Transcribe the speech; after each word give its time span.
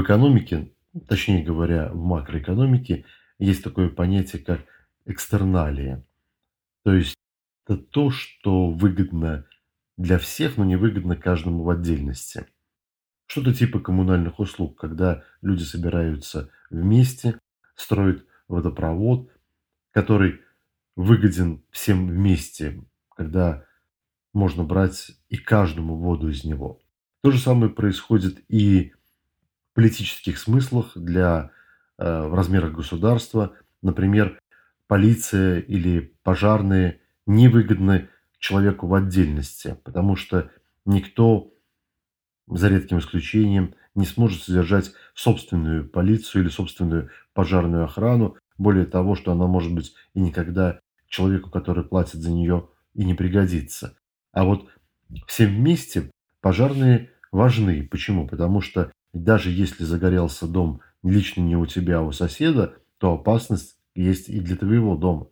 В 0.00 0.02
экономике, 0.02 0.72
точнее 1.08 1.44
говоря, 1.44 1.90
в 1.92 2.02
макроэкономике 2.02 3.04
есть 3.38 3.62
такое 3.62 3.90
понятие, 3.90 4.42
как 4.42 4.62
экстерналия. 5.04 6.02
То 6.84 6.94
есть 6.94 7.14
это 7.66 7.76
то, 7.76 8.08
что 8.08 8.70
выгодно 8.70 9.44
для 9.98 10.18
всех, 10.18 10.56
но 10.56 10.64
не 10.64 10.76
выгодно 10.76 11.16
каждому 11.16 11.64
в 11.64 11.68
отдельности. 11.68 12.46
Что-то 13.26 13.52
типа 13.52 13.78
коммунальных 13.78 14.40
услуг, 14.40 14.80
когда 14.80 15.22
люди 15.42 15.64
собираются 15.64 16.48
вместе, 16.70 17.38
строят 17.74 18.24
водопровод, 18.48 19.30
который 19.90 20.40
выгоден 20.96 21.62
всем 21.72 22.08
вместе, 22.08 22.82
когда 23.14 23.66
можно 24.32 24.64
брать 24.64 25.10
и 25.28 25.36
каждому 25.36 25.96
воду 25.96 26.30
из 26.30 26.42
него. 26.44 26.80
То 27.22 27.32
же 27.32 27.38
самое 27.38 27.70
происходит 27.70 28.42
и 28.48 28.94
политических 29.74 30.38
смыслах 30.38 30.96
для 30.96 31.50
э, 31.98 32.22
в 32.26 32.34
размерах 32.34 32.72
государства. 32.72 33.54
Например, 33.82 34.38
полиция 34.86 35.60
или 35.60 36.14
пожарные 36.22 37.00
невыгодны 37.26 38.08
человеку 38.38 38.86
в 38.86 38.94
отдельности, 38.94 39.76
потому 39.84 40.16
что 40.16 40.50
никто, 40.84 41.52
за 42.48 42.68
редким 42.68 42.98
исключением, 42.98 43.74
не 43.94 44.06
сможет 44.06 44.42
содержать 44.42 44.92
собственную 45.14 45.88
полицию 45.88 46.42
или 46.42 46.48
собственную 46.48 47.10
пожарную 47.34 47.84
охрану. 47.84 48.36
Более 48.58 48.86
того, 48.86 49.14
что 49.14 49.32
она 49.32 49.46
может 49.46 49.72
быть 49.74 49.94
и 50.14 50.20
никогда 50.20 50.80
человеку, 51.08 51.50
который 51.50 51.84
платит 51.84 52.20
за 52.20 52.30
нее, 52.30 52.68
и 52.94 53.04
не 53.04 53.14
пригодится. 53.14 53.96
А 54.32 54.44
вот 54.44 54.68
все 55.26 55.46
вместе 55.46 56.10
пожарные 56.40 57.10
важны. 57.32 57.86
Почему? 57.90 58.26
Потому 58.26 58.60
что 58.60 58.92
даже 59.12 59.50
если 59.50 59.84
загорелся 59.84 60.46
дом 60.46 60.80
лично 61.02 61.40
не 61.40 61.56
у 61.56 61.66
тебя, 61.66 61.98
а 61.98 62.02
у 62.02 62.12
соседа, 62.12 62.74
то 62.98 63.14
опасность 63.14 63.78
есть 63.94 64.28
и 64.28 64.40
для 64.40 64.56
твоего 64.56 64.96
дома. 64.96 65.28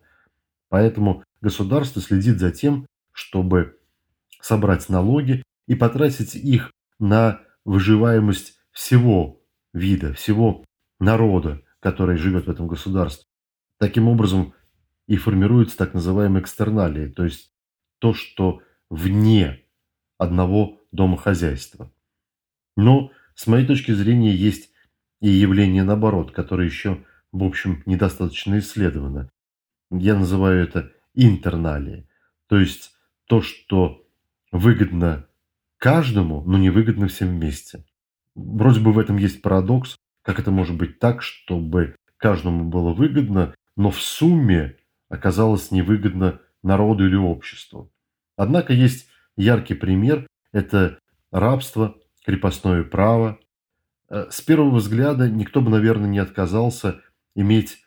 Поэтому 0.69 1.23
государство 1.41 2.01
следит 2.01 2.39
за 2.39 2.51
тем, 2.51 2.85
чтобы 3.11 3.77
собрать 4.41 4.89
налоги 4.89 5.43
и 5.67 5.75
потратить 5.75 6.35
их 6.35 6.71
на 6.99 7.41
выживаемость 7.65 8.59
всего 8.71 9.41
вида, 9.73 10.13
всего 10.13 10.65
народа, 10.99 11.61
который 11.79 12.17
живет 12.17 12.47
в 12.47 12.49
этом 12.49 12.67
государстве. 12.67 13.25
Таким 13.77 14.07
образом 14.07 14.53
и 15.07 15.17
формируются 15.17 15.77
так 15.77 15.93
называемые 15.93 16.41
экстерналии, 16.41 17.07
то 17.07 17.23
есть 17.23 17.51
то, 17.99 18.13
что 18.13 18.61
вне 18.89 19.63
одного 20.17 20.81
домохозяйства. 20.91 21.91
Но 22.75 23.11
с 23.39 23.47
моей 23.47 23.65
точки 23.65 23.93
зрения 23.93 24.35
есть 24.35 24.69
и 25.21 25.29
явление 25.29 25.85
наоборот, 25.85 26.31
которое 26.31 26.65
еще, 26.67 27.05
в 27.31 27.41
общем, 27.45 27.83
недостаточно 27.85 28.59
исследовано. 28.59 29.29
Я 29.91 30.15
называю 30.15 30.61
это 30.61 30.91
интерналия, 31.13 32.05
то 32.47 32.59
есть 32.59 32.91
то, 33.27 33.41
что 33.41 34.05
выгодно 34.51 35.25
каждому, 35.77 36.43
но 36.43 36.57
не 36.57 36.69
выгодно 36.69 37.07
всем 37.07 37.29
вместе. 37.29 37.85
Вроде 38.35 38.81
бы 38.81 38.91
в 38.91 38.99
этом 38.99 39.15
есть 39.15 39.41
парадокс, 39.41 39.95
как 40.21 40.41
это 40.41 40.51
может 40.51 40.75
быть 40.75 40.99
так, 40.99 41.21
чтобы 41.21 41.95
каждому 42.17 42.65
было 42.65 42.91
выгодно, 42.91 43.55
но 43.77 43.89
в 43.89 44.01
сумме 44.01 44.75
оказалось 45.07 45.71
невыгодно 45.71 46.41
народу 46.61 47.07
или 47.07 47.15
обществу. 47.15 47.89
Однако 48.35 48.73
есть 48.73 49.07
яркий 49.37 49.75
пример– 49.75 50.27
это 50.51 50.99
рабство, 51.31 51.95
крепостное 52.25 52.83
право. 52.83 53.39
Э, 54.09 54.27
с 54.29 54.41
первого 54.41 54.75
взгляда 54.75 55.29
никто 55.29 55.61
бы, 55.61 55.69
наверное, 55.69 56.09
не 56.09 56.19
отказался 56.19 57.01
иметь 57.35 57.79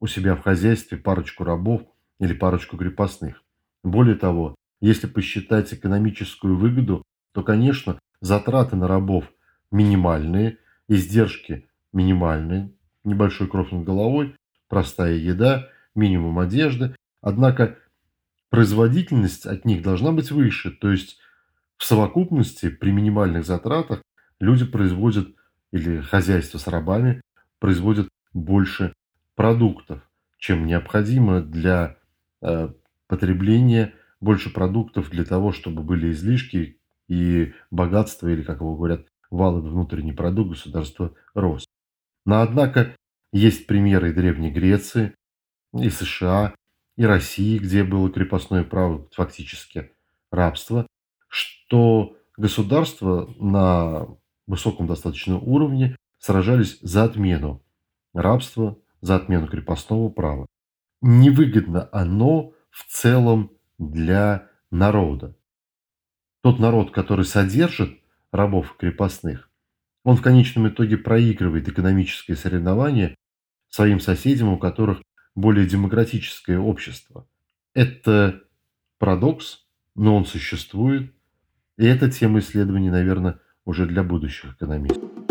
у 0.00 0.06
себя 0.06 0.36
в 0.36 0.42
хозяйстве 0.42 0.98
парочку 0.98 1.44
рабов 1.44 1.82
или 2.20 2.32
парочку 2.32 2.76
крепостных. 2.76 3.42
Более 3.82 4.16
того, 4.16 4.54
если 4.80 5.06
посчитать 5.06 5.72
экономическую 5.72 6.56
выгоду, 6.56 7.02
то, 7.32 7.42
конечно, 7.42 7.98
затраты 8.20 8.76
на 8.76 8.88
рабов 8.88 9.24
минимальные, 9.70 10.58
издержки 10.88 11.68
минимальные, 11.92 12.72
небольшой 13.04 13.48
кров 13.48 13.72
над 13.72 13.84
головой, 13.84 14.36
простая 14.68 15.14
еда, 15.14 15.68
минимум 15.94 16.38
одежды. 16.38 16.94
Однако 17.20 17.78
производительность 18.50 19.46
от 19.46 19.64
них 19.64 19.82
должна 19.82 20.12
быть 20.12 20.30
выше, 20.30 20.70
то 20.70 20.90
есть 20.90 21.18
в 21.78 21.84
совокупности 21.84 22.68
при 22.68 22.90
минимальных 22.90 23.46
затратах 23.46 24.02
люди 24.40 24.64
производят, 24.64 25.28
или 25.72 26.00
хозяйство 26.00 26.58
с 26.58 26.66
рабами 26.66 27.20
производят 27.58 28.08
больше 28.32 28.92
продуктов, 29.34 30.02
чем 30.38 30.66
необходимо 30.66 31.40
для 31.40 31.96
э, 32.42 32.70
потребления 33.06 33.94
больше 34.20 34.52
продуктов 34.52 35.10
для 35.10 35.24
того, 35.24 35.52
чтобы 35.52 35.82
были 35.82 36.10
излишки 36.10 36.78
и 37.08 37.54
богатство, 37.70 38.28
или, 38.28 38.42
как 38.42 38.60
его 38.60 38.76
говорят, 38.76 39.06
валовый 39.30 39.70
внутренний 39.70 40.12
продукт 40.12 40.50
государства 40.50 41.14
рос. 41.34 41.64
Но, 42.24 42.40
однако, 42.40 42.96
есть 43.32 43.66
примеры 43.66 44.12
Древней 44.12 44.50
Греции, 44.50 45.14
и 45.74 45.90
США, 45.90 46.54
и 46.96 47.04
России, 47.04 47.58
где 47.58 47.84
было 47.84 48.10
крепостное 48.10 48.64
право, 48.64 49.06
фактически 49.12 49.92
рабство, 50.30 50.86
что 51.28 52.16
государства 52.36 53.32
на 53.38 54.08
высоком 54.46 54.86
достаточно 54.86 55.38
уровне 55.38 55.96
сражались 56.18 56.78
за 56.80 57.04
отмену 57.04 57.62
рабства, 58.14 58.78
за 59.00 59.16
отмену 59.16 59.46
крепостного 59.46 60.08
права. 60.08 60.46
Невыгодно 61.00 61.88
оно 61.92 62.52
в 62.70 62.84
целом 62.88 63.52
для 63.78 64.48
народа. 64.70 65.36
Тот 66.42 66.58
народ, 66.58 66.90
который 66.90 67.24
содержит 67.24 68.00
рабов 68.32 68.76
крепостных, 68.76 69.50
он 70.04 70.16
в 70.16 70.22
конечном 70.22 70.68
итоге 70.68 70.96
проигрывает 70.96 71.68
экономические 71.68 72.36
соревнования 72.36 73.14
своим 73.68 74.00
соседям, 74.00 74.48
у 74.48 74.58
которых 74.58 75.02
более 75.34 75.66
демократическое 75.66 76.58
общество. 76.58 77.28
Это 77.74 78.42
парадокс, 78.98 79.66
но 79.94 80.16
он 80.16 80.24
существует, 80.24 81.14
и 81.78 81.86
это 81.86 82.10
тема 82.10 82.40
исследований, 82.40 82.90
наверное, 82.90 83.38
уже 83.64 83.86
для 83.86 84.02
будущих 84.02 84.54
экономистов. 84.54 85.27